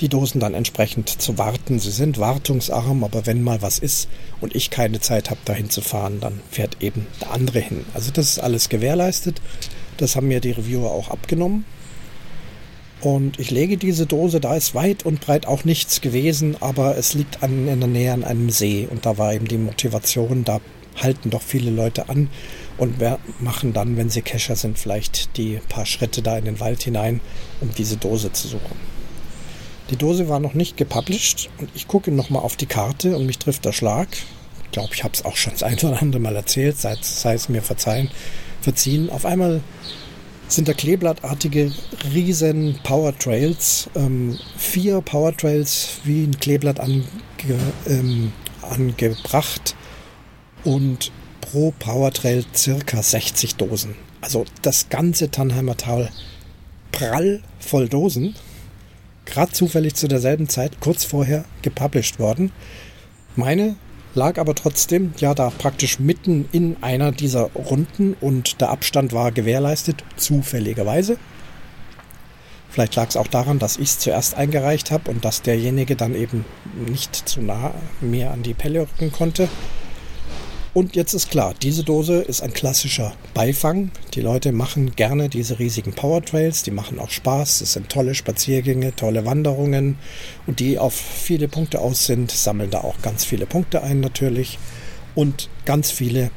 [0.00, 1.78] die Dosen dann entsprechend zu warten.
[1.78, 4.08] Sie sind wartungsarm, aber wenn mal was ist
[4.40, 7.84] und ich keine Zeit habe, dahin zu fahren, dann fährt eben der andere hin.
[7.94, 9.40] Also das ist alles gewährleistet.
[9.98, 11.64] Das haben mir die Reviewer auch abgenommen.
[13.02, 17.14] Und ich lege diese Dose, da ist weit und breit auch nichts gewesen, aber es
[17.14, 18.86] liegt an, in der Nähe an einem See.
[18.90, 20.60] Und da war eben die Motivation, da
[21.02, 22.28] halten doch viele Leute an
[22.78, 22.96] und
[23.40, 27.20] machen dann, wenn sie Kescher sind, vielleicht die paar Schritte da in den Wald hinein,
[27.60, 28.76] um diese Dose zu suchen.
[29.90, 33.38] Die Dose war noch nicht gepublished und ich gucke nochmal auf die Karte und mich
[33.38, 34.08] trifft der Schlag.
[34.64, 37.34] Ich glaube, ich habe es auch schon das ein oder andere Mal erzählt, sei, sei
[37.34, 38.08] es mir verzeihen,
[38.60, 39.10] verziehen.
[39.10, 39.62] Auf einmal
[40.46, 41.72] sind da kleeblattartige
[42.14, 47.04] riesen Powertrails, ähm, vier Powertrails wie ein Kleeblatt ange,
[47.86, 48.32] ähm,
[48.62, 49.74] angebracht
[50.64, 53.94] und pro Powertrail circa 60 Dosen.
[54.20, 56.10] Also das ganze Tannheimer Tal
[56.92, 58.34] prall voll Dosen.
[59.24, 62.52] Gerade zufällig zu derselben Zeit, kurz vorher, gepublished worden.
[63.36, 63.76] Meine
[64.14, 69.30] lag aber trotzdem ja da praktisch mitten in einer dieser Runden und der Abstand war
[69.30, 71.16] gewährleistet, zufälligerweise.
[72.70, 76.14] Vielleicht lag es auch daran, dass ich es zuerst eingereicht habe und dass derjenige dann
[76.14, 76.44] eben
[76.88, 79.48] nicht zu nah mir an die Pelle rücken konnte.
[80.72, 83.90] Und jetzt ist klar, diese Dose ist ein klassischer Beifang.
[84.14, 87.60] Die Leute machen gerne diese riesigen Powertrails, die machen auch Spaß.
[87.60, 89.98] Es sind tolle Spaziergänge, tolle Wanderungen
[90.46, 94.58] und die auf viele Punkte aus sind, sammeln da auch ganz viele Punkte ein natürlich.
[95.16, 96.30] Und ganz viele,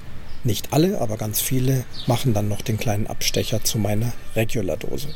[0.44, 5.10] nicht alle, aber ganz viele machen dann noch den kleinen Abstecher zu meiner Regular-Dose.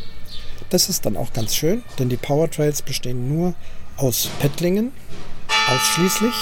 [0.70, 3.56] Das ist dann auch ganz schön, denn die Powertrails bestehen nur
[3.98, 4.92] aus Pettlingen,
[5.70, 6.36] ausschließlich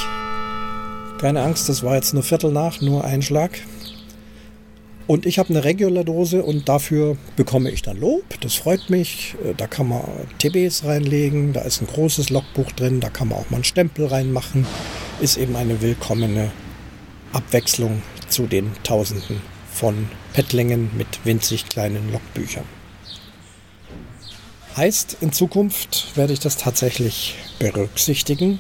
[1.19, 3.59] keine Angst, das war jetzt nur Viertel nach, nur ein Schlag.
[5.07, 8.23] Und ich habe eine Regular-Dose und dafür bekomme ich dann Lob.
[8.41, 9.35] Das freut mich.
[9.43, 10.01] Äh, da kann man
[10.39, 14.07] TBs reinlegen, da ist ein großes Logbuch drin, da kann man auch mal einen Stempel
[14.07, 14.65] reinmachen.
[15.21, 16.51] Ist eben eine willkommene
[17.33, 22.65] Abwechslung zu den Tausenden von Pettlingen mit winzig kleinen Logbüchern.
[24.75, 28.59] Heißt, in Zukunft werde ich das tatsächlich berücksichtigen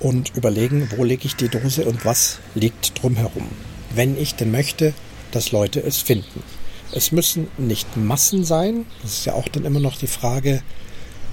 [0.00, 3.48] und überlegen, wo lege ich die Dose und was liegt drumherum.
[3.94, 4.92] Wenn ich denn möchte,
[5.30, 6.42] dass Leute es finden.
[6.92, 8.86] Es müssen nicht Massen sein.
[9.02, 10.62] Das ist ja auch dann immer noch die Frage,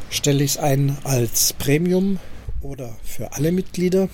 [0.10, 2.20] stelle ich es ein als Premium
[2.62, 4.10] oder für alle Mitglieder?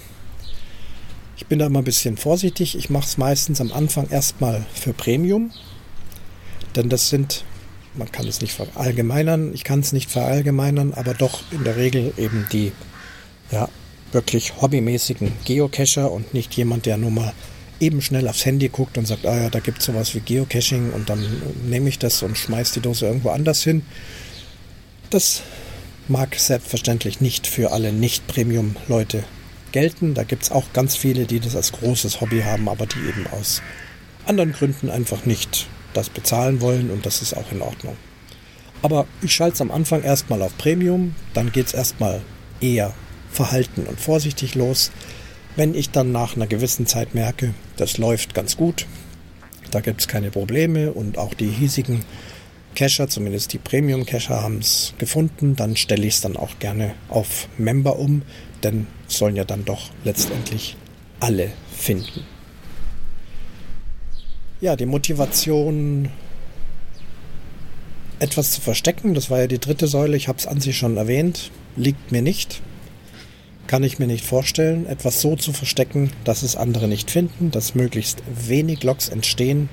[1.37, 2.77] Ich bin da immer ein bisschen vorsichtig.
[2.77, 5.51] Ich mache es meistens am Anfang erstmal für Premium.
[6.75, 7.45] Denn das sind,
[7.95, 12.13] man kann es nicht verallgemeinern, ich kann es nicht verallgemeinern, aber doch in der Regel
[12.17, 12.71] eben die
[13.51, 13.69] ja,
[14.11, 17.33] wirklich hobbymäßigen Geocacher und nicht jemand, der nur mal
[17.79, 20.91] eben schnell aufs Handy guckt und sagt, ah ja, da gibt es sowas wie Geocaching
[20.91, 21.25] und dann
[21.65, 23.83] nehme ich das und schmeiße die Dose irgendwo anders hin.
[25.09, 25.41] Das
[26.07, 29.23] mag selbstverständlich nicht für alle Nicht-Premium-Leute
[29.71, 30.13] gelten.
[30.13, 33.27] Da gibt es auch ganz viele, die das als großes Hobby haben, aber die eben
[33.27, 33.61] aus
[34.25, 37.95] anderen Gründen einfach nicht das bezahlen wollen und das ist auch in Ordnung.
[38.81, 42.21] Aber ich schalte es am Anfang erstmal auf Premium, dann geht es erstmal
[42.61, 42.93] eher
[43.31, 44.91] verhalten und vorsichtig los.
[45.55, 48.85] Wenn ich dann nach einer gewissen Zeit merke, das läuft ganz gut,
[49.71, 52.03] da gibt es keine Probleme und auch die hiesigen
[52.75, 57.47] Cacher, zumindest die Premium-Cacher, haben es gefunden, dann stelle ich es dann auch gerne auf
[57.57, 58.21] Member um,
[58.63, 60.77] denn sollen ja dann doch letztendlich
[61.19, 62.21] alle finden.
[64.61, 66.09] Ja, die Motivation,
[68.19, 70.97] etwas zu verstecken, das war ja die dritte Säule, ich habe es an sich schon
[70.97, 72.61] erwähnt, liegt mir nicht.
[73.69, 77.75] Kann ich mir nicht vorstellen, etwas so zu verstecken, dass es andere nicht finden, dass
[77.75, 79.69] möglichst wenig Logs entstehen,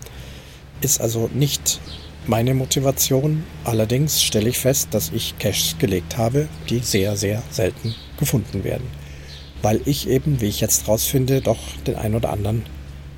[0.83, 1.81] ist also nicht
[2.27, 3.43] meine Motivation.
[3.65, 8.87] Allerdings stelle ich fest, dass ich Caches gelegt habe, die sehr, sehr selten gefunden werden.
[9.63, 12.67] Weil ich eben, wie ich jetzt rausfinde, doch den ein oder anderen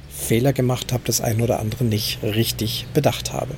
[0.08, 3.56] Fehler gemacht habe, das ein oder andere nicht richtig bedacht habe.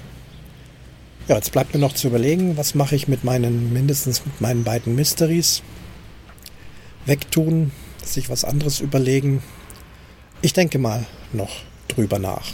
[1.29, 4.65] Ja, jetzt bleibt mir noch zu überlegen, was mache ich mit meinen, mindestens mit meinen
[4.65, 5.63] beiden Mysteries.
[7.07, 7.73] Wegtun,
[8.05, 9.43] sich was anderes überlegen.
[10.43, 11.51] Ich denke mal noch
[11.89, 12.53] drüber nach.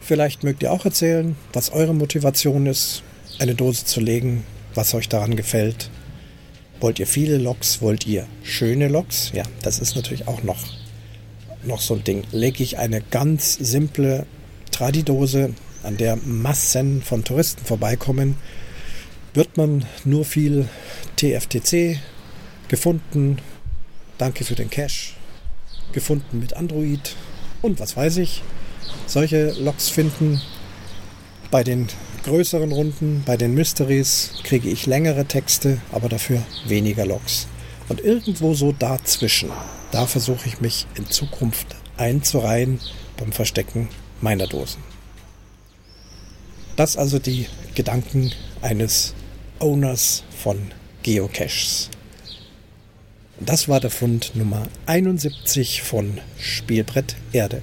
[0.00, 3.02] Vielleicht mögt ihr auch erzählen, was eure Motivation ist,
[3.38, 5.90] eine Dose zu legen, was euch daran gefällt.
[6.80, 7.80] Wollt ihr viele Loks?
[7.82, 9.32] Wollt ihr schöne Loks?
[9.34, 10.62] Ja, das ist natürlich auch noch,
[11.64, 12.24] noch so ein Ding.
[12.30, 14.26] Lege ich eine ganz simple
[14.70, 18.36] Tradidose, an der Massen von Touristen vorbeikommen,
[19.34, 20.68] wird man nur viel
[21.16, 21.98] TFTC
[22.68, 23.38] gefunden.
[24.18, 25.14] Danke für den Cache.
[25.92, 27.16] Gefunden mit Android
[27.62, 28.42] und was weiß ich
[29.06, 30.40] solche Loks finden.
[31.50, 31.88] Bei den
[32.24, 37.46] größeren Runden, bei den Mysteries kriege ich längere Texte, aber dafür weniger Loks.
[37.88, 39.50] Und irgendwo so dazwischen,
[39.92, 42.80] da versuche ich mich in Zukunft einzureihen
[43.16, 43.88] beim Verstecken
[44.20, 44.82] meiner Dosen.
[46.74, 49.14] Das also die Gedanken eines
[49.60, 50.72] Owners von
[51.06, 51.88] Geocaches.
[53.38, 57.62] Das war der Fund Nummer 71 von Spielbrett Erde.